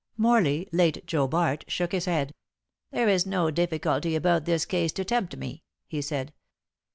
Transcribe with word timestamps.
Morley, 0.17 0.67
late 0.71 1.05
Joe 1.05 1.27
Bart, 1.27 1.63
shook 1.67 1.91
his 1.91 2.05
head. 2.05 2.33
"There 2.89 3.07
is 3.07 3.27
no 3.27 3.51
difficulty 3.51 4.15
about 4.15 4.45
this 4.45 4.65
case 4.65 4.91
to 4.93 5.05
tempt 5.05 5.37
me," 5.37 5.61
he 5.85 6.01
said. 6.01 6.33